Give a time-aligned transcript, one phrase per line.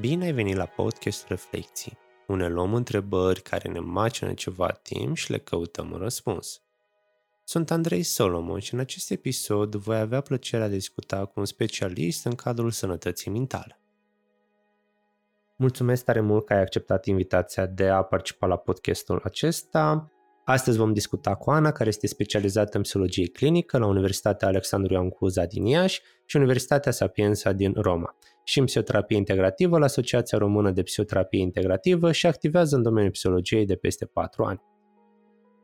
[0.00, 5.30] Bine ai venit la podcast Reflecții, unde luăm întrebări care ne macină ceva timp și
[5.30, 6.62] le căutăm un răspuns.
[7.44, 11.44] Sunt Andrei Solomon și în acest episod voi avea plăcerea de a discuta cu un
[11.44, 13.80] specialist în cadrul sănătății mentale.
[15.56, 20.11] Mulțumesc tare mult că ai acceptat invitația de a participa la podcastul acesta.
[20.44, 25.08] Astăzi vom discuta cu Ana, care este specializată în psihologie clinică la Universitatea Alexandru Ioan
[25.08, 30.70] Cuza din Iași și Universitatea Sapienza din Roma și în psihoterapie integrativă la Asociația Română
[30.70, 34.62] de Psihoterapie Integrativă și activează în domeniul psihologiei de peste 4 ani.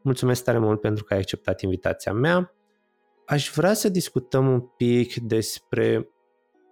[0.03, 2.55] Mulțumesc tare mult pentru că ai acceptat invitația mea.
[3.27, 6.09] Aș vrea să discutăm un pic despre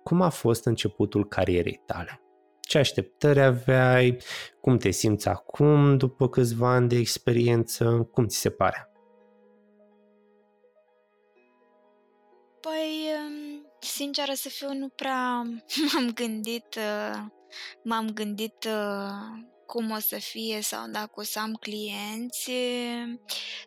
[0.02, 2.20] cum a fost începutul carierei tale.
[2.66, 4.18] Ce așteptări aveai?
[4.60, 8.08] Cum te simți acum după câțiva ani de experiență?
[8.12, 8.90] Cum ți se pare?
[12.60, 13.10] Păi,
[13.80, 15.42] sinceră să fiu, nu prea
[15.92, 17.18] m-am gândit, uh,
[17.82, 22.50] m-am gândit uh, cum o să fie sau dacă o să am clienți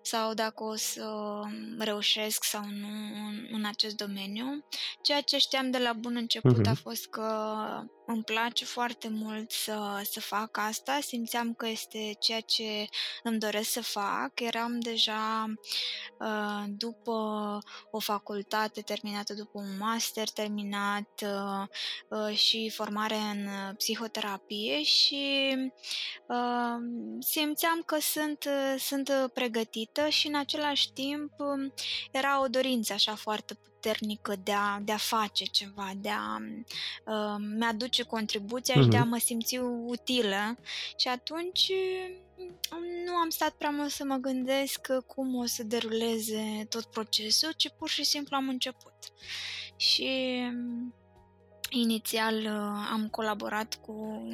[0.01, 1.11] sau dacă o să
[1.77, 2.87] reușesc sau nu
[3.27, 4.65] în, în acest domeniu.
[5.01, 6.69] Ceea ce știam de la bun început uh-huh.
[6.69, 7.27] a fost că
[8.11, 12.87] îmi place foarte mult să, să fac asta, simțeam că este ceea ce
[13.23, 14.39] îmi doresc să fac.
[14.39, 15.53] Eram deja
[16.19, 17.11] uh, după
[17.91, 21.67] o facultate terminată, după un master terminat uh,
[22.09, 25.55] uh, și formare în psihoterapie și
[26.27, 26.77] uh,
[27.19, 31.31] simțeam că sunt, sunt pregătită și în același timp
[32.11, 33.78] era o dorință așa foarte puternică
[34.43, 36.37] de a, de a face ceva, de a
[37.05, 38.83] uh, mi-aduce contribuția mm-hmm.
[38.83, 39.09] și de a mhm.
[39.09, 40.57] mă simți utilă.
[40.97, 41.71] Și atunci
[43.05, 47.69] nu am stat prea mult să mă gândesc cum o să deruleze tot procesul, ci
[47.77, 48.93] pur și simplu am început.
[49.75, 50.41] Și
[51.69, 54.27] Inițial uh, am colaborat cu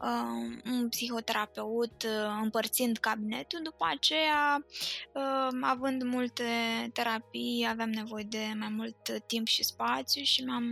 [0.00, 4.64] uh, un psihoterapeut uh, împărțind cabinetul, după aceea,
[5.60, 6.44] având multe
[6.92, 10.64] terapii, aveam nevoie de mai mult timp și spațiu și mi-am,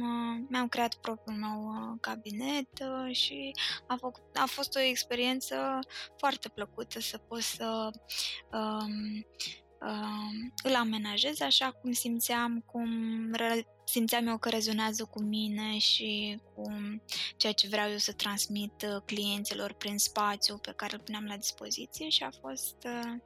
[0.50, 2.68] mi-am creat propriul meu cabinet
[3.10, 3.50] și
[3.86, 5.78] a, făcut, a fost o experiență
[6.16, 7.90] foarte plăcută să pot să
[8.52, 9.26] um,
[9.80, 12.88] uh, îl amenajez așa cum simțeam, cum
[13.32, 16.62] re- simțeam eu că rezonează cu mine și cu
[17.36, 21.36] ceea ce vreau eu să transmit uh, clienților prin spațiu pe care îl puneam la
[21.36, 23.20] dispoziție și a fost uh,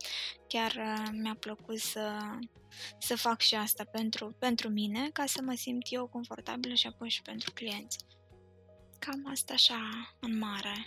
[0.46, 2.10] chiar uh, mi-a plăcut să,
[2.98, 7.08] să fac și asta pentru, pentru mine ca să mă simt eu confortabilă și apoi
[7.08, 7.98] și pentru clienți.
[8.98, 9.80] Cam asta așa
[10.20, 10.86] în mare.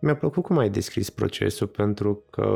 [0.00, 2.46] Mi-a plăcut cum ai descris procesul pentru că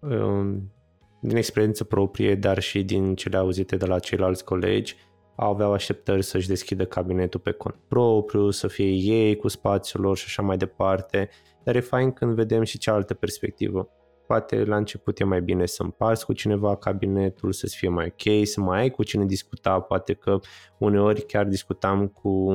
[0.00, 0.72] um,
[1.20, 4.96] din experiență proprie, dar și din cele auzite de la ceilalți colegi,
[5.36, 10.24] aveau așteptări să-și deschidă cabinetul pe cont propriu, să fie ei cu spațiul lor și
[10.26, 11.28] așa mai departe,
[11.64, 13.88] dar e fain când vedem și cealaltă perspectivă.
[14.26, 18.46] Poate la început e mai bine să împarți cu cineva cabinetul, să-ți fie mai ok,
[18.46, 20.38] să mai ai cu cine discuta, poate că
[20.78, 22.46] uneori chiar discutam cu,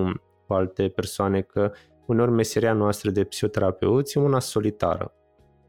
[0.47, 1.71] cu alte persoane că
[2.05, 5.13] uneori meseria noastră de psihoterapeuți e una solitară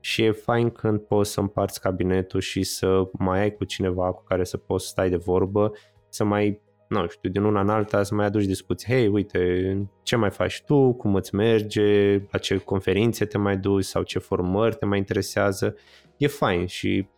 [0.05, 4.25] și e fain când poți să împarți cabinetul și să mai ai cu cineva cu
[4.25, 5.73] care să poți stai de vorbă,
[6.09, 8.93] să mai, nu știu, din una în alta să mai aduci discuții.
[8.93, 13.85] Hei, uite, ce mai faci tu, cum îți merge, la ce conferințe te mai duci
[13.85, 15.77] sau ce formări te mai interesează.
[16.17, 17.09] E fain și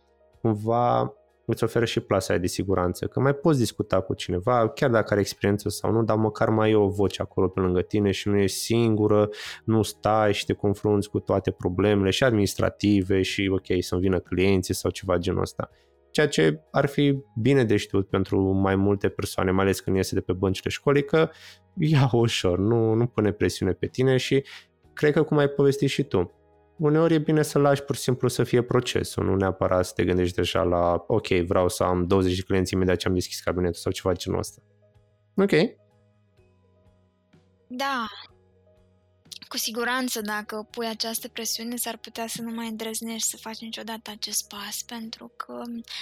[0.41, 1.13] cumva
[1.49, 5.07] îți oferă și plasa aia de siguranță, că mai poți discuta cu cineva, chiar dacă
[5.09, 8.27] are experiență sau nu, dar măcar mai e o voce acolo pe lângă tine și
[8.27, 9.29] nu ești singură,
[9.63, 14.73] nu stai și te confrunți cu toate problemele și administrative și ok, să-mi vină clienții
[14.73, 15.69] sau ceva genul ăsta.
[16.11, 20.15] Ceea ce ar fi bine de știut pentru mai multe persoane, mai ales când iese
[20.15, 21.29] de pe băncile școlii, că
[21.77, 24.43] ia ușor, nu, nu pune presiune pe tine și
[24.93, 26.36] cred că cum ai povestit și tu,
[26.77, 30.03] uneori e bine să lași pur și simplu să fie procesul, nu neapărat să te
[30.03, 33.79] gândești deja la ok, vreau să am 20 de clienți imediat ce am deschis cabinetul
[33.79, 34.61] sau ceva genul ăsta.
[35.35, 35.51] Ok.
[37.67, 38.07] Da.
[39.47, 44.11] Cu siguranță, dacă pui această presiune, s-ar putea să nu mai îndrăznești să faci niciodată
[44.11, 45.61] acest pas, pentru că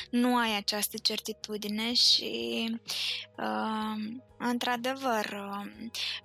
[0.09, 2.79] nu ai această certitudine și
[3.37, 5.41] uh, Într-adevăr,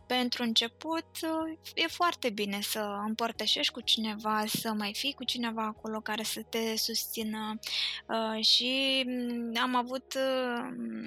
[0.07, 1.07] pentru început
[1.75, 6.43] e foarte bine să împărtășești cu cineva, să mai fii cu cineva acolo care să
[6.49, 7.59] te susțină.
[8.07, 9.05] Uh, și
[9.61, 10.19] am avut,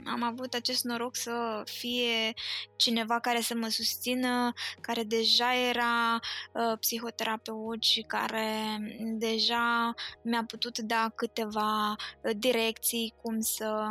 [0.05, 2.33] am avut acest noroc să fie
[2.75, 6.19] cineva care să mă susțină, care deja era
[6.51, 11.95] uh, psihoterapeut și care deja mi-a putut da câteva
[12.37, 13.87] direcții cum să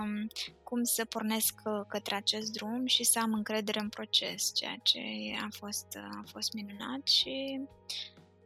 [0.73, 1.55] cum să pornesc
[1.89, 5.01] către acest drum și să am încredere în proces, ceea ce
[5.45, 7.61] a fost, a fost minunat și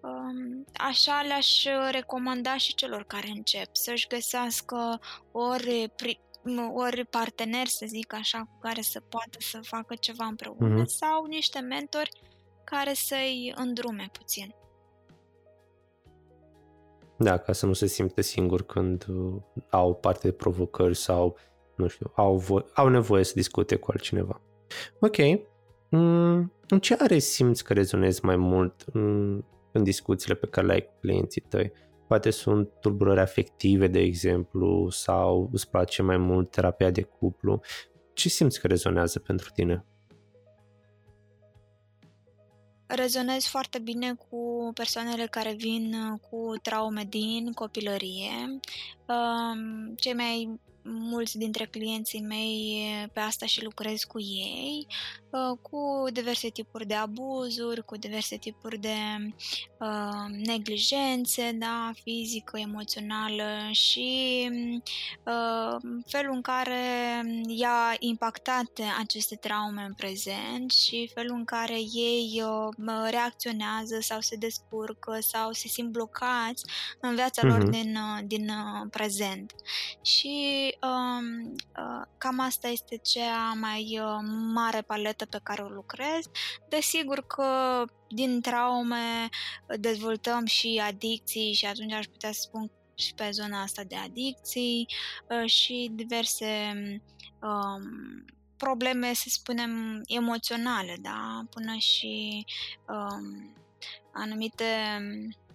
[0.00, 5.00] um, așa le-aș recomanda și celor care încep să-și găsească
[5.32, 6.20] ori, pri,
[6.74, 10.98] ori parteneri, să zic așa, cu care să poată să facă ceva împreună mm-hmm.
[11.00, 12.20] sau niște mentori
[12.64, 14.54] care să-i îndrume puțin.
[17.18, 21.36] Da, ca să nu se simte singur când uh, au parte de provocări sau,
[21.76, 24.40] nu știu, au, vo- au nevoie să discute cu altcineva.
[25.00, 25.16] Ok.
[25.90, 29.42] Mm, în ce are simți că rezonezi mai mult în,
[29.72, 31.72] în discuțiile pe care le ai cu clienții tăi?
[32.08, 37.60] Poate sunt tulburări afective, de exemplu, sau îți place mai mult terapia de cuplu.
[38.12, 39.84] Ce simți că rezonează pentru tine?
[42.86, 48.60] rezonez foarte bine cu persoanele care vin uh, cu traume din copilărie.
[49.08, 54.86] Um, cei mai mulți dintre clienții mei pe asta și lucrez cu ei,
[55.30, 58.96] uh, cu diverse tipuri de abuzuri, cu diverse tipuri de
[59.78, 64.48] uh, neglijențe, da, fizică, emoțională și
[65.24, 66.80] uh, felul în care
[67.46, 74.36] i-a impactat aceste traume în prezent și felul în care ei uh, reacționează sau se
[74.36, 76.64] descurcă sau se simt blocați
[77.00, 77.48] în viața uh-huh.
[77.48, 77.70] lor mhm.
[77.70, 79.54] din, uh, din uh, prezent.
[80.02, 84.18] Și uh, uh, cam asta este cea mai uh,
[84.52, 86.30] mare paletă pe care o lucrez.
[86.68, 89.28] Desigur că din traume
[89.78, 94.86] dezvoltăm și adicții și atunci aș putea să spun și pe zona asta de adicții
[95.28, 96.72] uh, și diverse
[97.40, 98.24] um,
[98.56, 101.44] probleme, să spunem, emoționale, da?
[101.50, 102.44] Până și
[102.88, 103.54] um,
[104.12, 104.64] anumite
[105.26, 105.45] Uh,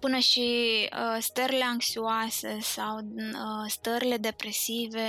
[0.00, 0.48] până și
[0.92, 5.08] uh, stările anxioase sau uh, stările depresive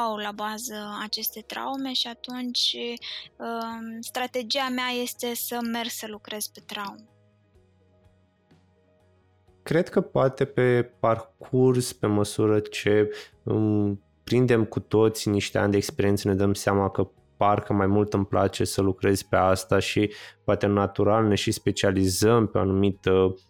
[0.00, 2.76] au la bază aceste traume și atunci
[3.36, 7.08] um, strategia mea este să merg să lucrez pe traume.
[9.62, 13.10] Cred că poate pe parcurs, pe măsură ce
[13.42, 18.14] um, prindem cu toți niște ani de experiență, ne dăm seama că parcă mai mult
[18.14, 20.12] îmi place să lucrez pe asta și
[20.44, 23.49] poate natural ne și specializăm pe o anumită Uh,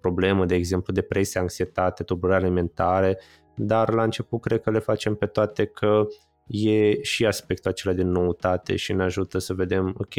[0.00, 3.18] problemă, de exemplu depresie, anxietate, tulburare alimentare,
[3.56, 6.06] dar la început cred că le facem pe toate că
[6.46, 10.14] e și aspectul acela de noutate și ne ajută să vedem, ok,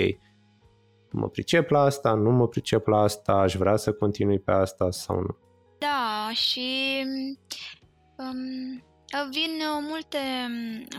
[1.11, 4.91] mă pricep la asta, nu mă pricep la asta, aș vrea să continui pe asta
[4.91, 5.37] sau nu.
[5.77, 7.03] Da, și
[8.17, 8.83] um,
[9.29, 10.19] Vin uh, multe,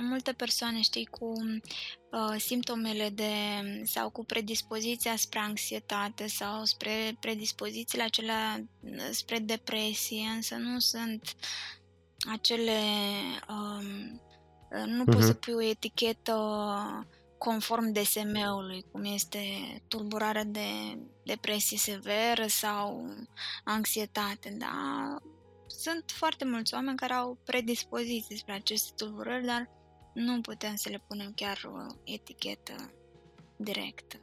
[0.00, 3.32] multe persoane, știi, cu uh, simptomele de
[3.84, 11.34] sau cu predispoziția spre anxietate sau spre predispozițiile acelea uh, spre depresie, însă nu sunt
[12.32, 12.80] acele
[13.48, 14.20] um,
[14.70, 15.14] uh, nu uh-huh.
[15.14, 15.40] poți să mhm.
[15.40, 16.36] pui o etichetă
[17.38, 19.38] conform DSM-ului, cum este
[19.88, 23.14] tulburarea de depresie severă sau
[23.64, 24.72] anxietate, da?
[25.66, 29.70] Sunt foarte mulți oameni care au predispoziții spre aceste tulburări, dar
[30.12, 32.74] nu putem să le punem chiar o etichetă
[33.56, 34.16] directă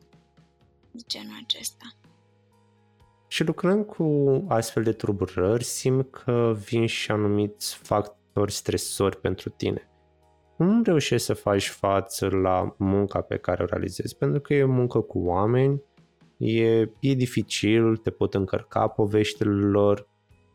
[0.91, 1.85] de genul acesta.
[3.27, 9.87] Și lucrând cu astfel de tulburări, simt că vin și anumiți factori stresori pentru tine.
[10.57, 14.17] Cum reușești să faci față la munca pe care o realizezi?
[14.17, 15.81] Pentru că e muncă cu oameni,
[16.37, 20.09] e, e dificil, te pot încărca poveștile lor,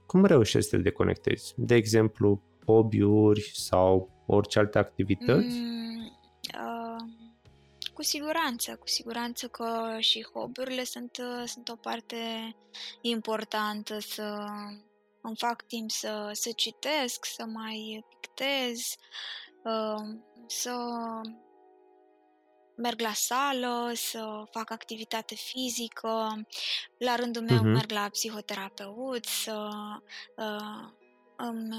[0.09, 1.55] cum reușești să te deconectezi?
[1.57, 5.59] De exemplu, hobby-uri sau orice alte activități?
[5.59, 6.13] Mm,
[6.55, 7.05] uh,
[7.95, 12.17] cu siguranță, cu siguranță că și hobby-urile sunt, uh, sunt o parte
[13.01, 14.47] importantă să
[15.21, 18.79] îmi fac timp să, să citesc, să mai pictez,
[19.65, 20.73] uh, să
[22.79, 26.47] merg la sală, să fac activitate fizică,
[26.99, 27.75] la rândul meu uh-huh.
[27.75, 29.69] merg la psihoterapeut, să
[30.37, 30.89] uh,
[31.37, 31.77] îmi,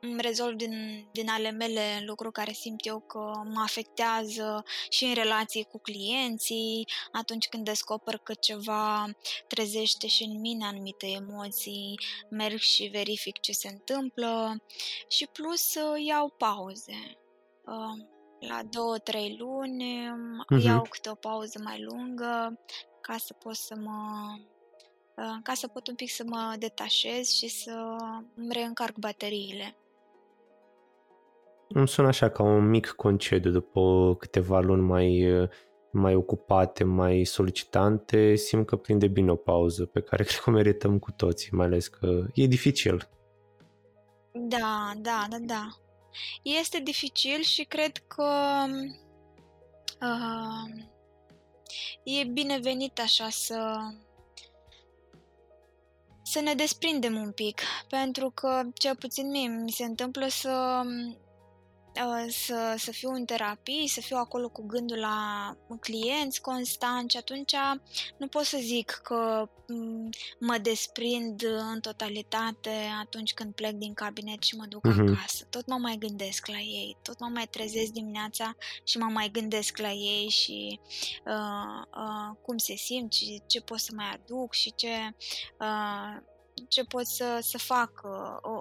[0.00, 5.14] îmi rezolv din, din ale mele lucruri care simt eu că mă afectează și în
[5.14, 9.10] relații cu clienții, atunci când descoper că ceva
[9.46, 14.62] trezește și în mine anumite emoții, merg și verific ce se întâmplă
[15.08, 17.18] și plus uh, iau pauze.
[17.64, 20.64] Uh, la două, trei luni uh-huh.
[20.64, 22.60] iau câte o pauză mai lungă
[23.00, 24.00] ca să pot să mă
[25.16, 27.96] uh, ca să pot un pic să mă detașez și să
[28.34, 29.76] îmi reîncarc bateriile.
[31.68, 35.26] Îmi sună așa ca un mic concediu după câteva luni mai,
[35.92, 40.52] mai ocupate, mai solicitante, simt că prinde bine o pauză pe care cred că o
[40.52, 43.08] merităm cu toții, mai ales că e dificil.
[44.32, 45.68] Da, da, da, da.
[46.42, 48.64] Este dificil și cred că
[50.00, 50.84] uh,
[52.02, 53.76] e binevenit așa să
[56.22, 61.27] să ne desprindem un pic, pentru că cel puțin mie mi se întâmplă să Uh,
[62.28, 67.54] să, să fiu în terapii, să fiu acolo cu gândul la clienți constant și atunci
[68.16, 70.08] nu pot să zic că mm,
[70.40, 75.16] mă desprind în totalitate atunci când plec din cabinet și mă duc uh-huh.
[75.16, 75.46] acasă.
[75.50, 79.78] Tot mă mai gândesc la ei, tot mă mai trezesc dimineața și mă mai gândesc
[79.78, 80.80] la ei și
[81.26, 85.14] uh, uh, cum se simt și ce pot să mai aduc și ce...
[85.60, 86.36] Uh,
[86.68, 88.57] ce pot să, să fac uh, uh,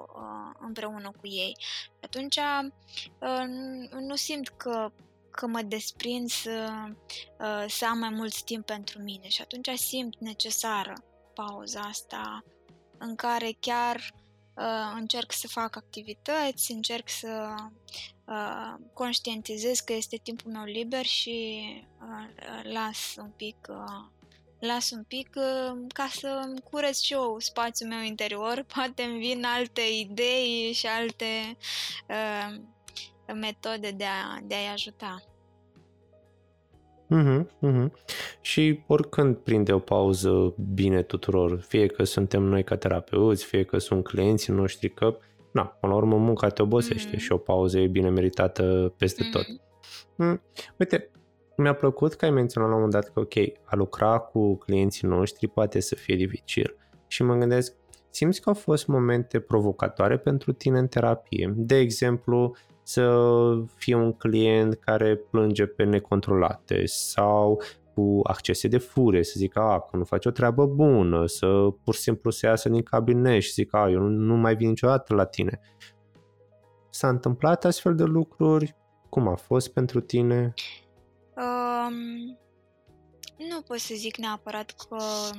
[0.68, 1.58] împreună cu ei.
[2.02, 3.48] Atunci uh,
[4.00, 4.92] nu simt că
[5.38, 6.74] că mă desprind să,
[7.40, 10.94] uh, să am mai mult timp pentru mine și atunci simt necesară
[11.34, 12.44] pauza asta
[12.98, 13.96] în care chiar
[14.56, 17.56] uh, încerc să fac activități, încerc să
[18.26, 21.66] uh, conștientizez că este timpul meu liber și
[22.02, 24.17] uh, las un pic uh,
[24.60, 29.44] las un pic uh, ca să curăț și eu spațiul meu interior, poate îmi vin
[29.58, 31.58] alte idei și alte
[32.10, 32.60] uh,
[33.34, 35.22] metode de, a, de a-i ajuta.
[37.10, 37.92] Mm-hmm, mm-hmm.
[38.42, 43.78] Și oricând prinde o pauză bine tuturor, fie că suntem noi ca terapeuți, fie că
[43.78, 45.18] sunt clienții noștri, că,
[45.52, 47.20] na, până la urmă munca te obosește mm-hmm.
[47.20, 49.32] și o pauză e bine meritată peste mm-hmm.
[49.32, 49.46] tot.
[50.16, 50.42] Mm.
[50.78, 51.12] Uite,
[51.58, 53.34] mi-a plăcut că ai menționat la un moment dat că, ok,
[53.64, 56.76] a lucra cu clienții noștri poate să fie dificil.
[57.08, 57.74] Și mă gândesc,
[58.10, 61.54] simți că au fost momente provocatoare pentru tine în terapie?
[61.56, 63.22] De exemplu, să
[63.76, 67.62] fie un client care plânge pe necontrolate sau
[67.94, 71.48] cu accese de fure, să zică a, că nu faci o treabă bună, să
[71.84, 74.68] pur și simplu să iasă din cabinet și zică a, eu nu, nu mai vin
[74.68, 75.60] niciodată la tine.
[76.90, 78.76] S-a întâmplat astfel de lucruri?
[79.10, 80.54] Cum a fost pentru tine?
[81.38, 82.38] Um,
[83.38, 85.30] nu pot să zic neapărat că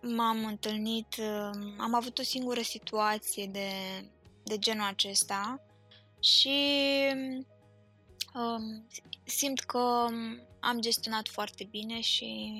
[0.00, 1.14] m-am întâlnit,
[1.78, 3.68] am avut o singură situație de,
[4.44, 5.60] de genul acesta
[6.20, 6.58] și
[8.34, 8.86] um,
[9.24, 10.06] simt că
[10.60, 12.52] am gestionat foarte bine și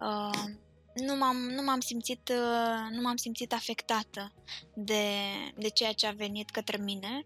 [0.00, 0.44] uh,
[0.94, 4.32] nu m-am, nu m-am simțit, uh, nu m-am simțit afectată
[4.74, 5.04] de,
[5.56, 7.22] de ceea ce a venit către mine,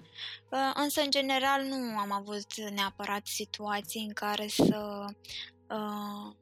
[0.51, 5.05] uh, însă în general nu am avut neapărat situații în care să
[5.69, 6.35] uh,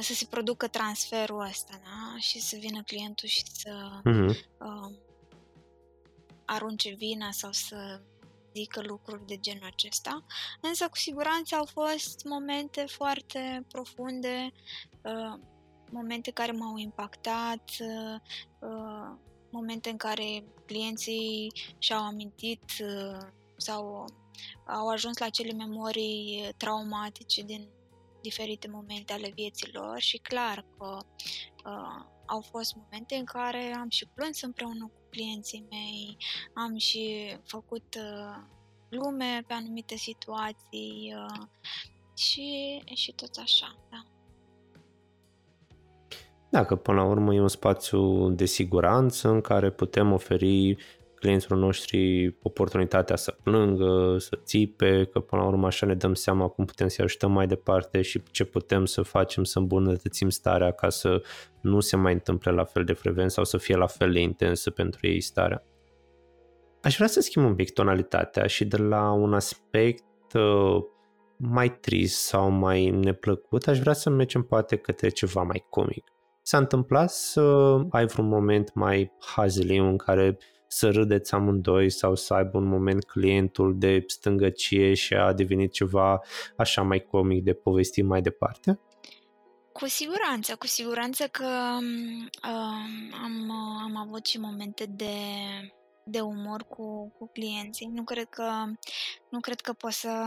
[0.00, 2.18] să se producă transferul ăsta, da?
[2.18, 4.28] Și să vină clientul și să uh-huh.
[4.58, 4.96] uh,
[6.44, 8.00] arunce vina sau să
[8.54, 10.24] zică lucruri de genul acesta.
[10.60, 14.52] Însă, cu siguranță, au fost momente foarte profunde
[15.02, 15.40] uh,
[15.90, 18.20] momente care m-au impactat, uh,
[18.60, 19.16] uh,
[19.50, 23.26] momente în care clienții și-au amintit uh,
[23.56, 24.04] sau
[24.66, 27.68] au ajuns la acele memorii traumatice din
[28.22, 30.98] diferite momente ale vieții lor și clar că
[31.64, 36.16] uh, au fost momente în care am și plâns împreună cu clienții mei,
[36.54, 38.42] am și făcut uh,
[38.88, 41.46] lume pe anumite situații uh,
[42.16, 44.15] și, și tot așa, da.
[46.56, 50.76] Dacă până la urmă e un spațiu de siguranță în care putem oferi
[51.14, 56.48] clienților noștri oportunitatea să plângă, să țipe, că până la urmă așa ne dăm seama
[56.48, 60.88] cum putem să ajutăm mai departe și ce putem să facem să îmbunătățim starea ca
[60.88, 61.22] să
[61.60, 64.70] nu se mai întâmple la fel de frecvent sau să fie la fel de intensă
[64.70, 65.64] pentru ei starea.
[66.82, 70.82] Aș vrea să schimb un pic tonalitatea și de la un aspect uh,
[71.36, 76.10] mai trist sau mai neplăcut, aș vrea să mergem poate către ceva mai comic.
[76.48, 77.40] S-a întâmplat să
[77.90, 83.04] ai vreun moment mai hazliu în care să râdeți amândoi sau să aibă un moment
[83.04, 86.20] clientul de stângăcie și a devenit ceva
[86.56, 88.80] așa mai comic de povesti mai departe?
[89.72, 91.78] Cu siguranță, cu siguranță că
[92.42, 93.50] uh, am,
[93.84, 95.16] am avut și momente de,
[96.04, 97.86] de umor cu, cu clienții.
[97.86, 98.50] Nu cred că,
[99.28, 100.24] nu cred că pot să,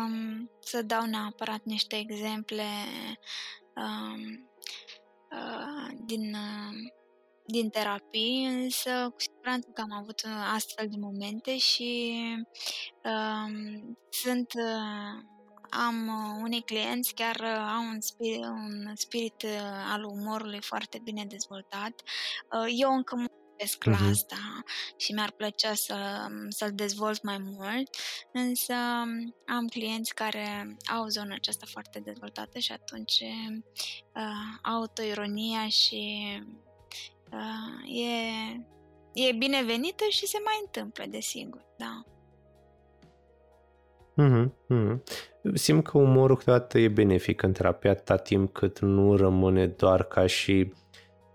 [0.59, 4.39] să dau neapărat niște exemple uh, Uh,
[6.05, 6.91] din, uh,
[7.51, 12.13] din terapii, însă cu siguranță că am avut uh, astfel de momente și
[13.03, 15.23] uh, sunt uh,
[15.69, 16.07] am
[16.41, 17.41] unei clienți chiar
[17.75, 19.45] au un spirit, un spirit
[19.91, 22.01] al umorului foarte bine dezvoltat.
[22.77, 23.15] Eu încă
[23.59, 23.91] gândesc uh-huh.
[23.91, 24.11] la mm-hmm.
[24.11, 24.63] asta
[24.97, 25.95] și mi-ar plăcea să,
[26.49, 27.89] să-l dezvolt mai mult,
[28.33, 28.73] însă
[29.45, 36.23] am clienți care au zona aceasta foarte dezvoltată și atunci uh, autoironia și
[37.31, 37.99] uh,
[39.13, 42.03] e, e binevenită și se mai întâmplă, desigur, da.
[44.21, 45.03] Mm-hmm, mm-hmm.
[45.53, 50.25] Simt că umorul câteodată e benefic în terapie atâta timp cât nu rămâne doar ca
[50.25, 50.73] și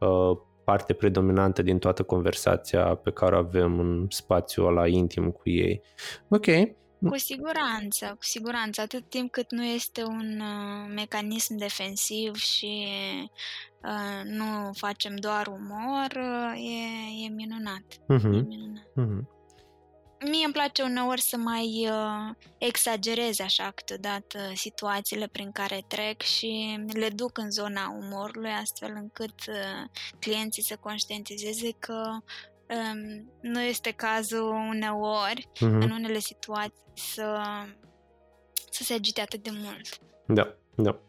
[0.01, 5.51] uh, parte predominantă din toată conversația pe care o avem în spațiul ăla intim cu
[5.51, 5.83] ei.
[6.29, 6.47] Ok.
[7.09, 8.81] Cu siguranță, cu siguranță.
[8.81, 12.87] Atât timp cât nu este un uh, mecanism defensiv și
[13.83, 17.85] uh, nu facem doar umor, uh, e, e minunat.
[17.89, 18.39] Uh-huh.
[18.39, 18.89] E minunat.
[18.97, 19.34] Uh-huh.
[20.31, 26.79] Mie îmi place uneori să mai uh, exagerez așa câteodată situațiile prin care trec și
[26.93, 29.89] le duc în zona umorului astfel încât uh,
[30.19, 32.03] clienții să conștientizeze că
[32.69, 35.81] um, nu este cazul uneori, uh-huh.
[35.81, 37.41] în unele situații, să,
[38.71, 39.99] să se agite atât de mult.
[40.27, 41.01] Da, da.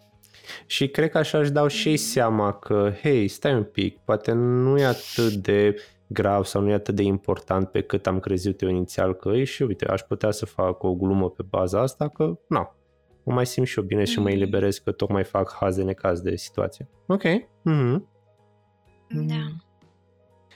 [0.65, 1.95] Și cred că așa își dau și mm.
[1.95, 5.75] seama că, hei, stai un pic, poate nu e atât de
[6.07, 9.43] grav sau nu e atât de important pe cât am crezut eu inițial că e
[9.43, 12.75] și uite, aș putea să fac o glumă pe baza asta că, na,
[13.23, 14.35] mă mai simt și eu bine și mă mm.
[14.35, 16.89] eliberez că tocmai fac haz de necaz de situație.
[17.07, 17.23] Ok.
[17.69, 18.13] Mm-hmm.
[19.09, 19.45] Da.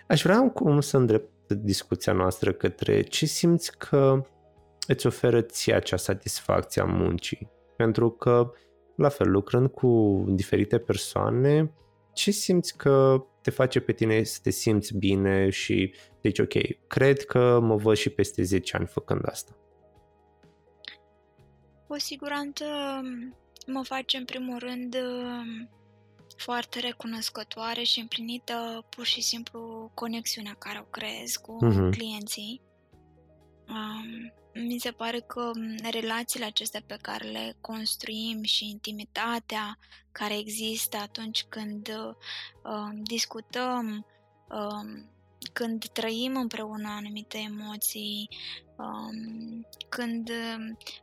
[0.07, 4.25] Aș vrea acum să îndrept discuția noastră către ce simți că
[4.87, 7.51] îți oferă ție acea satisfacție a muncii.
[7.75, 8.51] Pentru că,
[8.99, 11.71] la fel, lucrând cu diferite persoane,
[12.13, 17.25] ce simți că te face pe tine să te simți bine și deci ok, cred
[17.25, 19.51] că mă văd și peste 10 ani făcând asta?
[21.87, 22.65] Cu siguranță
[23.67, 24.95] mă face în primul rând
[26.35, 31.89] foarte recunoscătoare și împlinită pur și simplu conexiunea care o creez cu uh-huh.
[31.91, 32.61] clienții.
[33.67, 35.51] Um, mi se pare că
[35.91, 39.77] relațiile acestea pe care le construim și intimitatea
[40.11, 44.05] care există atunci când uh, discutăm,
[44.49, 45.03] uh,
[45.53, 48.29] când trăim împreună anumite emoții,
[48.77, 50.31] um, când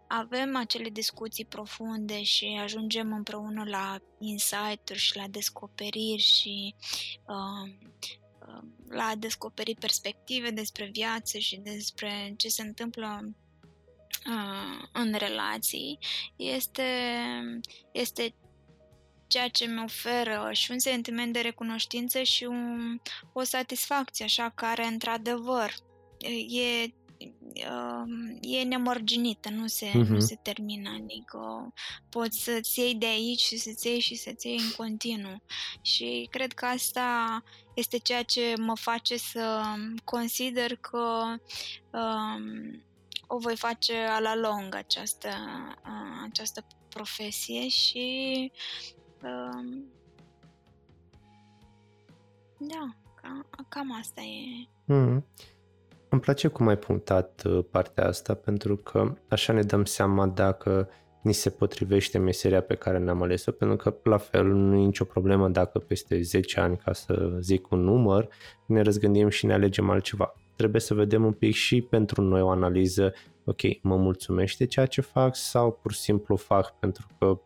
[0.09, 6.75] avem acele discuții profunde și ajungem împreună la insight-uri și la descoperiri și
[7.27, 7.75] uh,
[8.89, 13.21] la a descoperi perspective despre viață și despre ce se întâmplă
[14.27, 15.99] uh, în relații,
[16.37, 16.83] este,
[17.93, 18.35] este
[19.27, 23.01] ceea ce mi oferă și un sentiment de recunoștință și un,
[23.33, 25.75] o satisfacție, așa, care, într-adevăr,
[26.49, 27.06] e uh,
[28.41, 29.93] e nemărginită, nu se, uh-huh.
[29.93, 30.19] nu mhm.
[30.19, 31.73] se termină, adică
[32.09, 35.43] poți să-ți iei de aici și să-ți iei și să-ți iei în continuu.
[35.81, 37.43] Și cred că asta
[37.75, 39.63] este ceea ce mă face să
[40.05, 41.25] consider că
[41.91, 42.85] um,
[43.27, 45.29] o voi face a la lung această,
[45.85, 48.53] uh, această profesie și
[49.23, 49.85] um,
[52.59, 54.69] da, cam, cam asta e.
[54.85, 55.27] Mm.
[56.09, 60.89] Îmi place cum ai punctat uh, partea asta pentru că așa ne dăm seama dacă
[61.23, 65.05] ni se potrivește meseria pe care ne-am ales-o, pentru că la fel nu e nicio
[65.05, 68.29] problemă dacă peste 10 ani, ca să zic un număr,
[68.67, 70.35] ne răzgândim și ne alegem altceva.
[70.57, 73.13] Trebuie să vedem un pic și pentru noi o analiză,
[73.45, 77.41] ok, mă mulțumește ceea ce fac sau pur și simplu fac pentru că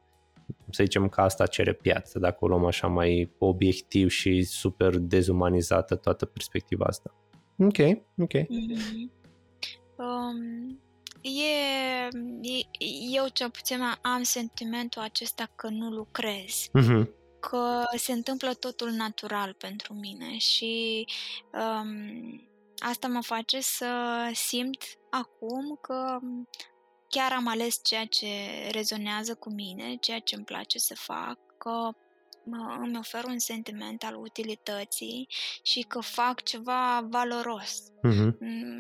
[0.71, 5.95] să zicem că asta cere piață, dacă o luăm așa mai obiectiv și super dezumanizată
[5.95, 7.15] toată perspectiva asta.
[7.61, 7.79] Ok,
[8.19, 8.33] ok.
[8.33, 9.11] Mm-hmm.
[9.97, 10.81] Um,
[11.21, 12.09] e,
[12.41, 12.67] e,
[13.13, 16.69] eu cel puțin am sentimentul acesta că nu lucrez.
[16.79, 17.09] Mm-hmm.
[17.41, 21.05] Că se întâmplă totul natural pentru mine și
[21.53, 23.87] um, asta mă face să
[24.33, 26.19] simt acum că
[27.09, 28.27] chiar am ales ceea ce
[28.71, 31.91] rezonează cu mine, ceea ce îmi place să fac, că
[32.81, 35.29] îmi ofer un sentiment al utilității
[35.63, 37.83] și că fac ceva valoros.
[38.09, 38.39] Uh-huh.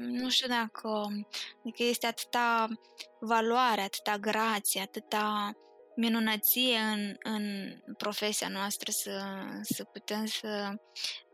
[0.08, 1.06] Nu știu dacă
[1.58, 2.68] adică este atâta
[3.20, 5.52] valoare, atâta grație, atâta
[5.96, 7.44] minunăție în, în
[7.96, 9.22] profesia noastră să,
[9.62, 10.74] să putem să,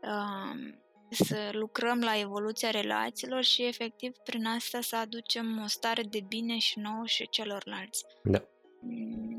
[0.01, 0.73] uh,
[1.09, 6.57] să lucrăm la evoluția relațiilor și efectiv prin asta să aducem o stare de bine
[6.57, 8.03] și nouă și celorlalți.
[8.23, 8.43] Da.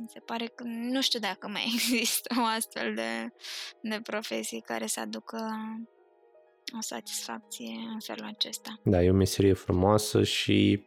[0.09, 3.33] Mm, se pare că nu știu dacă mai există o astfel de,
[3.81, 5.38] de profesii care să aducă
[6.79, 8.81] o satisfacție în felul acesta.
[8.85, 10.85] Da, e o meserie frumoasă și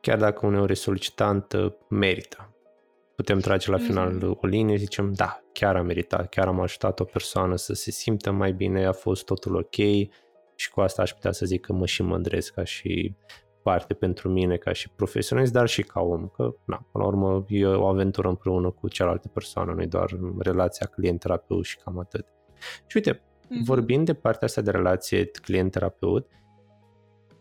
[0.00, 2.54] chiar dacă uneori e solicitantă, merită.
[3.16, 4.40] Putem trage la final mm-hmm.
[4.40, 8.30] o linie, zicem, da, chiar am meritat, chiar am ajutat o persoană să se simtă
[8.30, 9.74] mai bine, a fost totul ok
[10.54, 13.14] și cu asta aș putea să zic că mă și mândresc ca și
[13.62, 17.44] parte pentru mine ca și profesionist, dar și ca om, că, na, până la urmă,
[17.48, 22.26] e o aventură împreună cu cealaltă persoană, nu doar relația client-terapeut și cam atât.
[22.86, 23.64] Și uite, mm-hmm.
[23.64, 26.26] vorbind de partea asta de relație client-terapeut,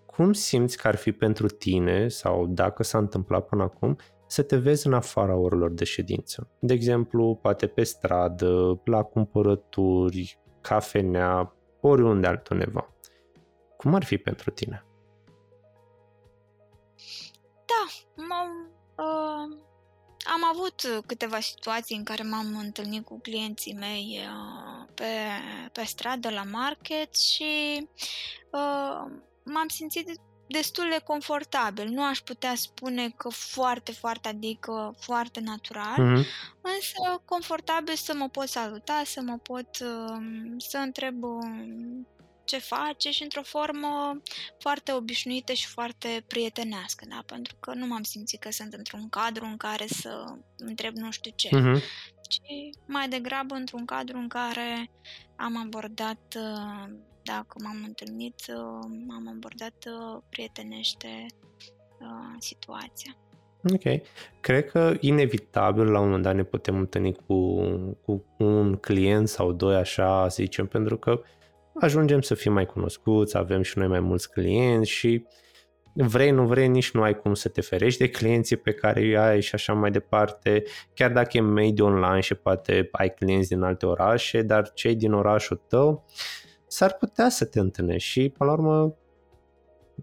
[0.05, 4.57] cum simți că ar fi pentru tine, sau dacă s-a întâmplat până acum, să te
[4.57, 6.49] vezi în afara orelor de ședință.
[6.59, 12.95] De exemplu, poate pe stradă, la cumpărături, cafenea, oriunde altundeva.
[13.77, 14.83] Cum ar fi pentru tine?
[18.15, 19.57] Da, m-am, uh,
[20.25, 25.05] am avut câteva situații în care m-am întâlnit cu clienții mei uh, pe,
[25.71, 27.87] pe stradă, la market și
[28.51, 29.11] uh,
[29.43, 31.87] m-am simțit destul de confortabil.
[31.87, 36.25] Nu aș putea spune că foarte, foarte, adică foarte natural, mm-hmm.
[36.61, 40.21] însă confortabil să mă pot saluta, să mă pot uh,
[40.57, 41.39] să întreb uh,
[42.49, 44.21] ce face și într-o formă
[44.59, 47.23] foarte obișnuită și foarte prietenească, da?
[47.25, 50.23] pentru că nu m-am simțit că sunt într-un cadru în care să
[50.57, 51.81] întreb nu știu ce, mm-hmm.
[52.29, 52.41] ci
[52.85, 54.89] mai degrabă într-un cadru în care
[55.35, 61.25] am abordat, uh, dacă m-am întâlnit, uh, m-am abordat uh, prietenește
[62.39, 63.17] situația.
[63.73, 64.01] Ok.
[64.39, 67.61] Cred că inevitabil la un moment dat ne putem întâlni cu,
[68.05, 71.21] cu un client sau doi așa, să zicem, pentru că
[71.79, 75.25] ajungem să fim mai cunoscuți, avem și noi mai mulți clienți și
[75.93, 79.17] vrei, nu vrei, nici nu ai cum să te ferești de clienții pe care îi
[79.17, 80.63] ai și așa mai departe,
[80.93, 85.13] chiar dacă e mediu online și poate ai clienți din alte orașe, dar cei din
[85.13, 86.05] orașul tău
[86.67, 88.95] s-ar putea să te întâlnești și, până la urmă,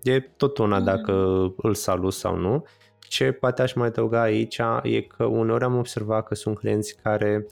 [0.03, 1.13] e tot una dacă
[1.57, 2.65] îl salut sau nu.
[2.99, 7.47] Ce poate aș mai adăuga aici e că uneori am observat că sunt clienți care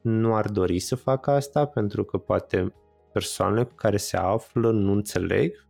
[0.00, 2.72] nu ar dori să facă asta pentru că poate
[3.12, 5.66] persoanele cu care se află nu înțeleg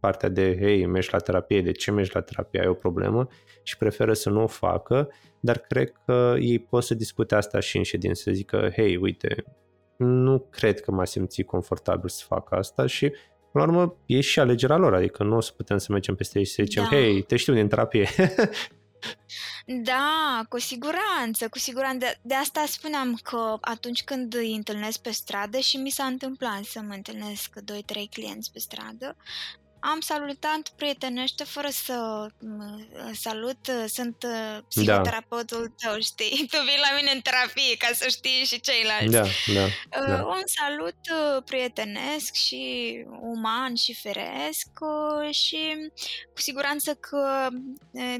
[0.00, 3.28] partea de, hei, mergi la terapie, de ce mergi la terapie, ai o problemă
[3.62, 5.08] și preferă să nu o facă,
[5.40, 9.44] dar cred că ei pot să discute asta și în ședință, să zică, hei, uite,
[9.96, 13.12] nu cred că m-a simțit confortabil să fac asta și
[13.52, 16.38] Până la urmă, e și alegerea lor, adică nu o să putem să mergem peste
[16.38, 16.96] ei și să zicem, da.
[16.96, 18.08] hei, te știu din terapie.
[19.66, 22.06] Da, cu siguranță, cu siguranță.
[22.22, 26.80] De asta spuneam că atunci când îi întâlnesc pe stradă și mi s-a întâmplat să
[26.80, 27.64] mă întâlnesc 2-3
[28.10, 29.16] clienți pe stradă,
[29.84, 32.26] am salutat prietenește fără să
[33.12, 34.64] salut, sunt uh, da.
[34.68, 35.88] psihoterapeutul da.
[35.88, 36.46] tău, știi?
[36.50, 39.12] Tu vii la mine în terapie ca să știi și ceilalți.
[39.12, 39.22] Da,
[39.54, 40.22] da, uh, da.
[40.24, 42.64] Un salut uh, prietenesc și
[43.20, 44.68] uman și feresc
[45.30, 45.90] și
[46.34, 47.48] cu siguranță că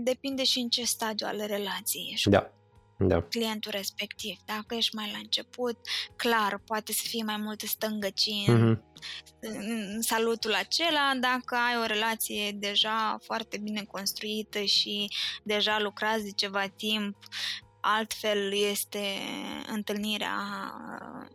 [0.01, 2.29] depinde și în ce stadiu ale relației ești.
[2.29, 2.53] Da
[3.09, 3.23] da.
[3.23, 4.37] clientul respectiv.
[4.45, 5.79] Dacă ești mai la început,
[6.17, 8.81] clar, poate să fie mai multe stângăcii mm-hmm.
[9.41, 11.13] în salutul acela.
[11.21, 15.07] Dacă ai o relație deja foarte bine construită și
[15.43, 17.17] deja lucrați de ceva timp,
[17.81, 19.19] altfel este
[19.73, 20.37] întâlnirea
[20.89, 21.29] uh,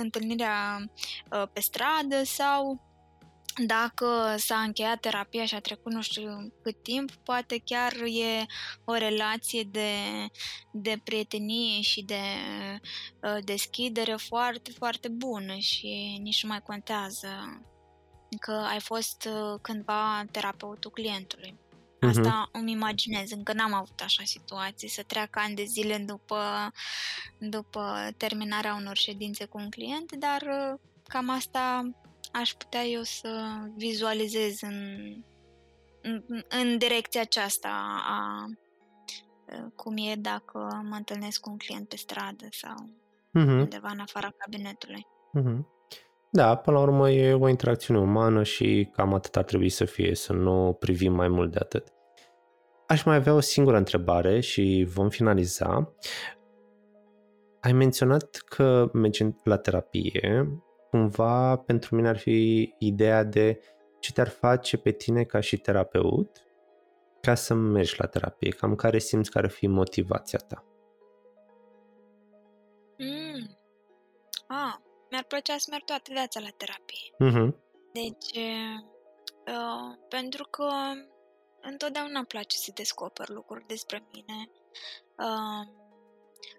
[0.00, 0.84] întâlnirea
[1.30, 2.80] uh, pe stradă sau
[3.64, 8.46] dacă s-a încheiat terapia și a trecut nu știu cât timp, poate chiar e
[8.84, 9.90] o relație de,
[10.72, 12.22] de prietenie și de
[13.22, 17.28] uh, deschidere foarte, foarte bună și nici nu mai contează
[18.40, 21.58] că ai fost uh, cândva terapeutul clientului.
[22.00, 22.08] Mhm.
[22.08, 22.52] Asta uh-huh.
[22.52, 26.72] îmi imaginez, încă n-am avut așa situații, să treacă ani de zile după,
[27.38, 31.90] după terminarea unor ședințe cu un client, dar uh, cam asta
[32.40, 33.30] aș putea eu să
[33.76, 34.74] vizualizez în,
[36.02, 37.68] în, în direcția aceasta
[38.08, 38.46] a
[39.74, 42.74] cum e dacă mă întâlnesc cu un client pe stradă sau
[43.28, 43.60] uh-huh.
[43.60, 45.06] undeva în afara cabinetului.
[45.38, 45.74] Uh-huh.
[46.30, 50.14] Da, până la urmă e o interacțiune umană și cam atât ar trebui să fie,
[50.14, 51.92] să nu privim mai mult de atât.
[52.86, 55.94] Aș mai avea o singură întrebare și vom finaliza.
[57.60, 60.48] Ai menționat că mergi la terapie
[60.90, 63.60] cumva pentru mine ar fi ideea de
[64.00, 66.40] ce te-ar face pe tine ca și terapeut
[67.20, 70.64] ca să mergi la terapie, cam care simți că ar fi motivația ta.
[72.98, 73.56] Mm.
[74.46, 74.74] Ah,
[75.10, 77.08] mi-ar plăcea să merg toată viața la terapie.
[77.24, 77.54] Mm-hmm.
[77.92, 78.44] Deci,
[79.46, 80.68] uh, pentru că
[81.60, 84.50] întotdeauna îmi place să descoper lucruri despre mine.
[85.18, 85.84] Uh,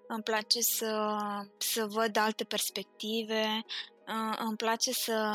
[0.07, 1.17] îmi place să,
[1.57, 3.65] să văd alte perspective,
[4.37, 5.33] îmi place să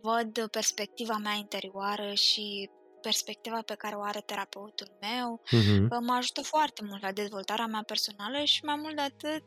[0.00, 2.70] văd perspectiva mea interioară și
[3.02, 5.40] perspectiva pe care o are terapeutul meu.
[5.46, 6.00] Uh-huh.
[6.00, 9.44] Mă ajută foarte mult la dezvoltarea mea personală și mai mult de atât,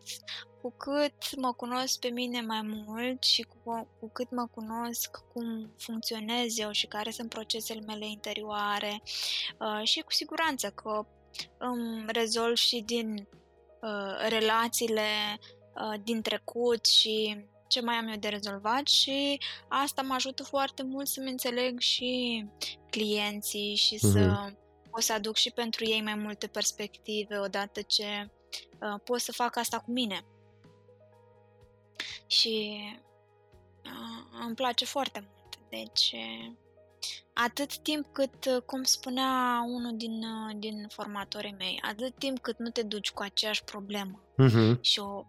[0.62, 5.74] cu cât mă cunosc pe mine mai mult și cu, cu cât mă cunosc cum
[5.78, 9.02] funcționez eu și care sunt procesele mele interioare
[9.60, 11.06] uh, și cu siguranță că
[11.58, 13.28] îmi rezolv și din
[13.82, 20.13] uh, relațiile uh, din trecut și ce mai am eu de rezolvat și asta mă
[20.13, 22.45] ajută foarte mult să-mi înțeleg și
[22.89, 24.12] clienții și mm-hmm.
[24.12, 24.51] să
[24.91, 28.30] pot să aduc și pentru ei mai multe perspective odată ce
[28.82, 30.25] uh, pot să fac asta cu mine.
[32.28, 32.78] Și
[33.84, 35.34] uh, îmi place foarte mult.
[35.69, 36.15] Deci,
[37.34, 42.60] atât timp cât, uh, cum spunea unul din, uh, din formatorii mei, atât timp cât
[42.60, 44.82] nu te duci cu aceeași problemă uh-huh.
[44.82, 45.25] și o,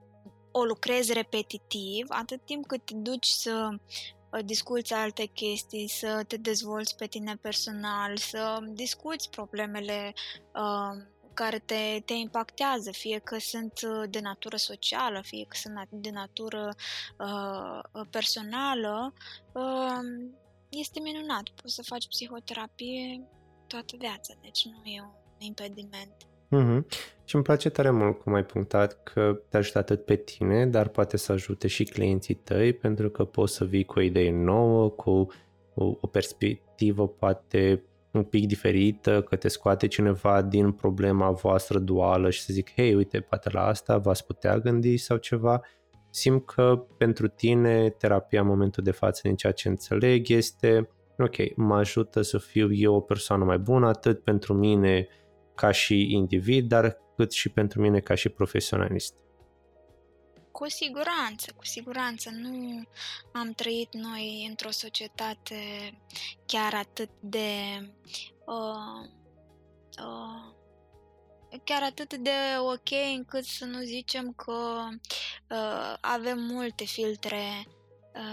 [0.59, 6.37] o lucrezi repetitiv, atât timp cât te duci să uh, discuți alte chestii, să te
[6.37, 10.13] dezvolți pe tine personal, să discuți problemele
[10.55, 16.11] uh, care te, te impactează, fie că sunt de natură socială, fie că sunt de
[16.11, 16.75] natură
[17.19, 19.13] uh, personală,
[19.53, 20.29] uh,
[20.69, 21.49] este minunat.
[21.49, 23.29] Poți să faci psihoterapie
[23.67, 26.17] toată viața, deci nu e un impediment.
[26.51, 26.85] Mm-hmm.
[27.25, 30.89] Și îmi place tare mult cum ai punctat că te ajută atât pe tine, dar
[30.89, 34.89] poate să ajute și clienții tăi, pentru că poți să vii cu o idee nouă,
[34.89, 35.27] cu
[35.75, 42.31] o, o perspectivă poate un pic diferită, că te scoate cineva din problema voastră duală
[42.31, 45.61] și să zic, hei, uite, poate la asta v-ați putea gândi sau ceva
[46.11, 51.57] simt că pentru tine terapia în momentul de față, din ceea ce înțeleg, este ok,
[51.57, 55.09] mă ajută să fiu eu o persoană mai bună, atât pentru mine
[55.57, 59.15] ca și individ, dar cât și pentru mine ca și profesionalist.
[60.53, 62.31] Cu siguranță, cu siguranță.
[62.31, 62.83] Nu
[63.33, 65.57] am trăit noi într-o societate
[66.47, 67.49] chiar atât de
[68.47, 69.09] uh,
[69.99, 70.55] uh,
[71.65, 74.53] chiar atât de ok încât să nu zicem că
[75.51, 77.76] uh, avem multe filtre uh,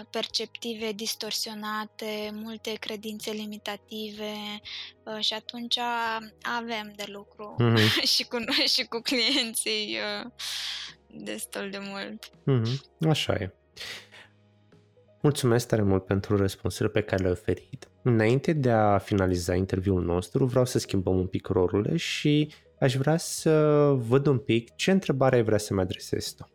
[0.09, 4.33] perceptive distorsionate, multe credințe limitative
[5.03, 5.79] uh, și atunci
[6.41, 8.03] avem de lucru mm-hmm.
[8.15, 10.31] și, cu noi și cu clienții uh,
[11.07, 12.29] destul de mult.
[12.29, 13.09] Mm-hmm.
[13.09, 13.53] Așa e.
[15.21, 17.89] Mulțumesc tare mult pentru răspunsurile pe care le-ai oferit.
[18.01, 23.17] Înainte de a finaliza interviul nostru, vreau să schimbăm un pic rolurile și aș vrea
[23.17, 23.51] să
[23.97, 26.51] văd un pic ce întrebare ai vrea să-mi adresezi tu.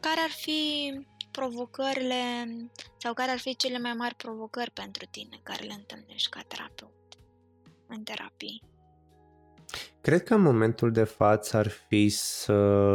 [0.00, 0.92] Care ar fi
[1.32, 2.22] provocările
[2.96, 7.18] sau care ar fi cele mai mari provocări pentru tine care le întâlnești ca terapeut
[7.86, 8.60] în terapie?
[10.00, 12.52] Cred că în momentul de față ar fi să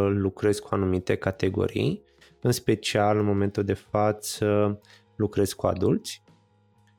[0.10, 2.04] lucrez cu anumite categorii,
[2.42, 4.80] în special în momentul de față
[5.16, 6.24] lucrez cu adulți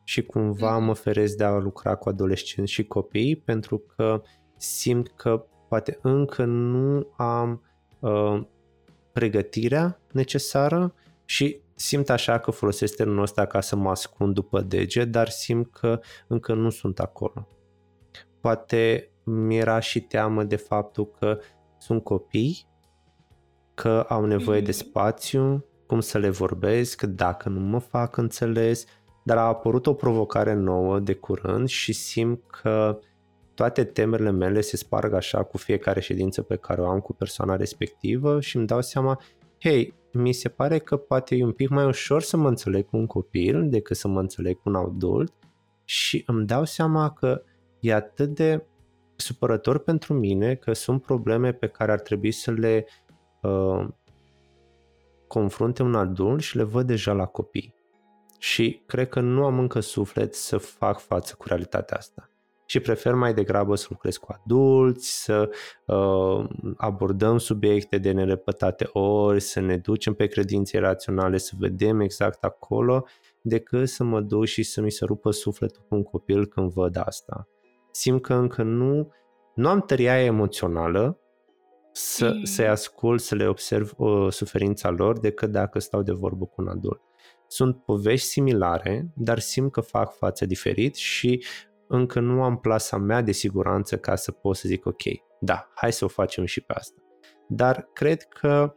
[0.05, 0.85] și cumva mhm.
[0.85, 4.23] mă feresc de a lucra cu adolescenți și copii pentru că
[4.57, 7.63] simt că poate încă nu am
[7.99, 8.43] uh,
[9.13, 10.95] pregătirea necesară
[11.31, 15.73] și simt așa că folosesc termenul ăsta ca să mă ascund după dege, dar simt
[15.73, 17.49] că încă nu sunt acolo.
[18.41, 21.39] Poate mi-era și teamă de faptul că
[21.79, 22.67] sunt copii,
[23.75, 24.75] că au nevoie de mm-hmm.
[24.75, 28.85] spațiu, cum să le vorbesc, dacă nu mă fac înțeles,
[29.25, 32.99] dar a apărut o provocare nouă de curând și simt că
[33.55, 37.57] toate temerile mele se sparg așa cu fiecare ședință pe care o am cu persoana
[37.57, 39.21] respectivă și îmi dau seama,
[39.59, 42.97] hei, mi se pare că poate e un pic mai ușor să mă înțeleg cu
[42.97, 45.33] un copil decât să mă înțeleg cu un adult
[45.85, 47.43] și îmi dau seama că
[47.81, 48.67] e atât de
[49.17, 52.87] supărător pentru mine că sunt probleme pe care ar trebui să le
[53.43, 53.89] uh,
[55.27, 57.75] confrunte un adult și le văd deja la copii.
[58.39, 62.28] Și cred că nu am încă suflet să fac față cu realitatea asta
[62.71, 65.51] și prefer mai degrabă să lucrez cu adulți, să
[65.85, 72.45] uh, abordăm subiecte de nerepătate ori, să ne ducem pe credințe raționale, să vedem exact
[72.45, 73.05] acolo,
[73.41, 76.97] decât să mă duc și să mi se rupă sufletul cu un copil când văd
[77.05, 77.49] asta.
[77.91, 79.13] Simt că încă nu,
[79.55, 81.21] nu am tăria emoțională
[81.93, 82.45] să, mm.
[82.45, 86.69] să-i ascult, să le observ uh, suferința lor decât dacă stau de vorbă cu un
[86.69, 87.01] adult.
[87.47, 91.45] Sunt povești similare, dar simt că fac față diferit și
[91.89, 95.03] încă nu am plasa mea de siguranță ca să pot să zic ok,
[95.41, 97.03] da, hai să o facem și pe asta.
[97.49, 98.75] Dar cred că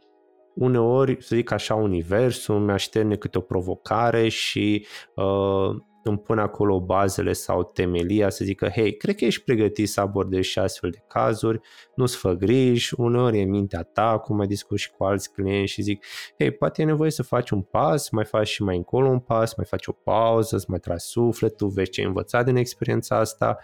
[0.54, 7.32] uneori, să zic așa, universul mi-așterne câte o provocare și uh, îmi pune acolo bazele
[7.32, 11.60] sau temelia să zică, hei, cred că ești pregătit să abordezi și astfel de cazuri,
[11.94, 15.82] nu-ți fă griji, uneori e mintea ta, cum mai discut și cu alți clienți și
[15.82, 16.04] zic,
[16.38, 19.54] hei, poate e nevoie să faci un pas, mai faci și mai încolo un pas,
[19.54, 23.58] mai faci o pauză, să mai tragi sufletul, vezi ce ai învățat din experiența asta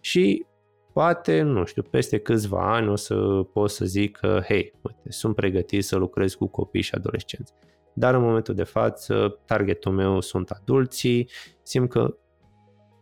[0.00, 0.46] și
[0.92, 3.14] poate, nu știu, peste câțiva ani o să
[3.52, 7.52] pot să zic că, hei, uite, sunt pregătit să lucrez cu copii și adolescenți
[7.98, 11.30] dar în momentul de față targetul meu sunt adulții,
[11.62, 12.16] simt că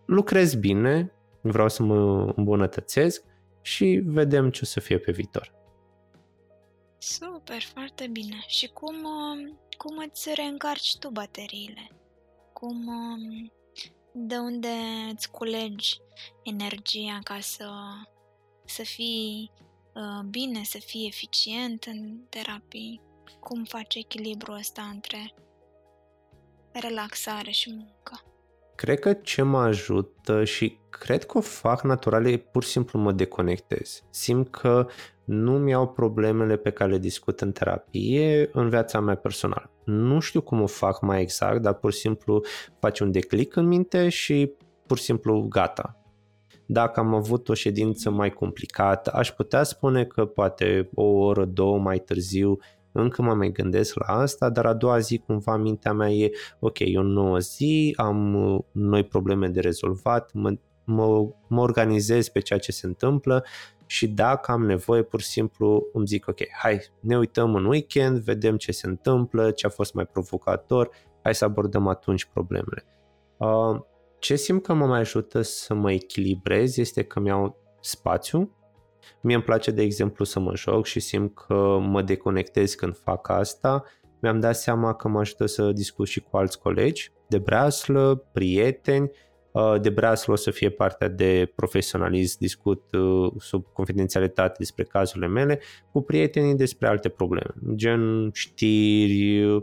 [0.07, 3.25] lucrez bine, vreau să mă îmbunătățesc
[3.61, 5.55] și vedem ce o să fie pe viitor.
[6.99, 8.45] Super, foarte bine.
[8.47, 11.91] Și cum, um, cum îți reîncarci tu bateriile?
[12.53, 13.53] Cum, um,
[14.13, 14.69] de unde
[15.13, 15.97] îți culegi
[16.43, 17.69] energia ca să,
[18.65, 19.53] să fii
[19.95, 23.01] uh, bine, să fii eficient în terapii?
[23.41, 25.35] Cum faci echilibrul ăsta între
[26.73, 28.21] relaxare și muncă?
[28.75, 32.99] Cred că ce mă ajută și cred că o fac natural e pur și simplu
[32.99, 34.03] mă deconectez.
[34.11, 34.87] Simt că
[35.25, 39.71] nu mi-au problemele pe care le discut în terapie în viața mea personală.
[39.85, 42.45] Nu știu cum o fac mai exact, dar pur și simplu
[42.79, 44.53] faci un declic în minte și
[44.87, 46.01] pur și simplu gata.
[46.67, 51.79] Dacă am avut o ședință mai complicată, aș putea spune că poate o oră, două
[51.79, 52.59] mai târziu
[52.97, 56.79] încă mă mai gândesc la asta, dar a doua zi cumva mintea mea e ok,
[56.79, 62.41] e o nouă zi, am uh, noi probleme de rezolvat, mă, mă, mă organizez pe
[62.41, 63.45] ceea ce se întâmplă
[63.87, 68.19] și dacă am nevoie, pur și simplu îmi zic ok, hai, ne uităm în weekend,
[68.19, 70.91] vedem ce se întâmplă, ce a fost mai provocator,
[71.23, 72.85] hai să abordăm atunci problemele.
[73.37, 73.81] Uh,
[74.19, 78.56] ce simt că mă mai ajută să mă echilibrez este că mi-au spațiu
[79.21, 83.29] Mie îmi place, de exemplu, să mă joc și simt că mă deconectez când fac
[83.29, 83.85] asta.
[84.21, 89.11] Mi-am dat seama că mă ajută să discut și cu alți colegi de breaslă, prieteni.
[89.53, 95.27] Uh, de breaslă o să fie partea de profesionalism, discut uh, sub confidențialitate despre cazurile
[95.27, 95.61] mele,
[95.93, 99.63] cu prietenii despre alte probleme, gen știri, uh,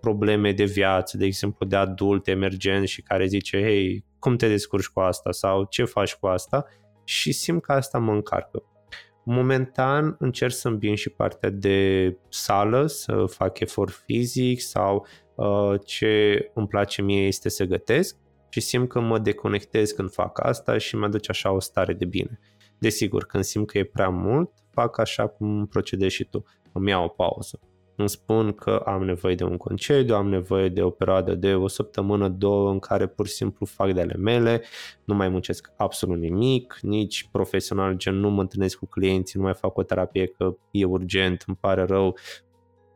[0.00, 4.88] probleme de viață, de exemplu de adult emergent și care zice, hei, cum te descurci
[4.88, 6.66] cu asta sau ce faci cu asta
[7.04, 8.62] și simt că asta mă încarcă.
[9.24, 16.36] Momentan încerc să îmbin și partea de sală, să fac efort fizic sau uh, ce
[16.54, 18.16] îmi place mie este să gătesc
[18.48, 22.04] și simt că mă deconectez când fac asta și mă aduce așa o stare de
[22.04, 22.38] bine.
[22.78, 27.04] Desigur, când simt că e prea mult, fac așa cum procedezi și tu, îmi iau
[27.04, 27.60] o pauză
[28.02, 31.66] îmi spun că am nevoie de un concediu, am nevoie de o perioadă de o
[31.68, 34.62] săptămână, două în care pur și simplu fac de ale mele,
[35.04, 39.54] nu mai muncesc absolut nimic, nici profesional, gen nu mă întâlnesc cu clienții, nu mai
[39.54, 42.16] fac o terapie că e urgent, îmi pare rău,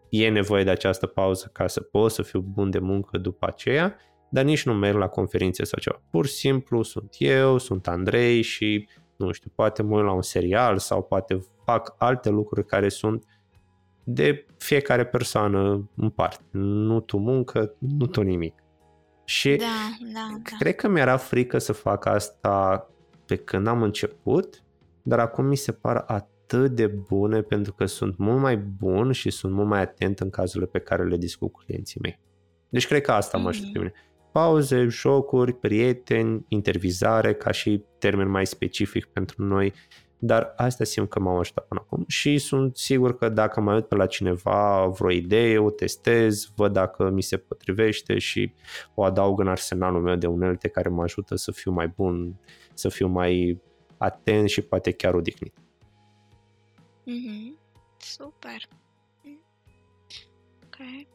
[0.09, 3.97] e nevoie de această pauză ca să pot să fiu bun de muncă după aceea,
[4.31, 6.03] dar nici nu merg la conferințe sau ceva.
[6.11, 10.23] Pur și simplu sunt eu, sunt Andrei și nu știu, poate mă uit la un
[10.23, 13.25] serial sau poate fac alte lucruri care sunt
[14.09, 16.45] de fiecare persoană în parte.
[16.51, 18.55] Nu tu muncă, nu tu nimic.
[19.25, 19.65] Și da,
[20.13, 20.57] da, da.
[20.59, 22.89] cred că mi-era frică să fac asta
[23.27, 24.63] pe când am început,
[25.03, 29.31] dar acum mi se par atât de bune pentru că sunt mult mai bun și
[29.31, 32.21] sunt mult mai atent în cazurile pe care le discut cu clienții mei.
[32.69, 33.43] Deci cred că asta mm-hmm.
[33.43, 33.93] mă ajută pe mine.
[34.33, 39.73] Pauze, jocuri, prieteni, intervizare ca și termen mai specific pentru noi
[40.19, 43.87] dar astea simt că m-au ajutat până acum și sunt sigur că dacă mai uit
[43.87, 48.53] pe la cineva vreo idee, o testez, văd dacă mi se potrivește și
[48.95, 52.41] o adaug în arsenalul meu de unelte care mă ajută să fiu mai bun,
[52.75, 53.61] să fiu mai
[53.97, 55.55] atent și poate chiar odihnit.
[57.07, 57.59] Mm-hmm.
[57.97, 58.69] Super.
[60.65, 61.07] Ok.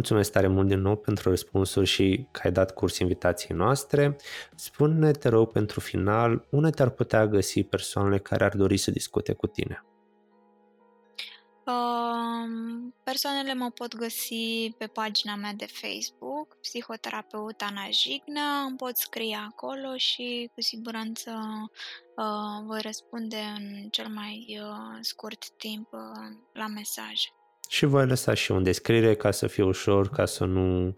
[0.00, 4.16] Mulțumesc tare mult din nou pentru răspunsuri și că ai dat curs invitației noastre.
[4.54, 9.32] Spune-ne, te rog, pentru final, unde te-ar putea găsi persoanele care ar dori să discute
[9.32, 9.84] cu tine?
[11.66, 18.96] Um, persoanele mă pot găsi pe pagina mea de Facebook, psihoterapeut Ana Jignă, îmi pot
[18.96, 21.30] scrie acolo și cu siguranță
[22.16, 27.28] uh, voi răspunde în cel mai uh, scurt timp uh, la mesaje
[27.70, 30.92] și voi lăsa și o descriere ca să fie ușor, ca să nu,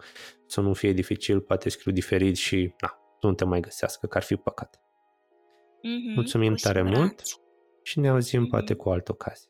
[0.45, 4.23] să nu fie dificil, poate scriu diferit și na, nu te mai găsească, că ar
[4.23, 4.75] fi păcat.
[4.77, 7.21] Mm-hmm, Mulțumim tare mult
[7.81, 8.49] și ne auzim mm-hmm.
[8.49, 9.49] poate cu altă ocazie.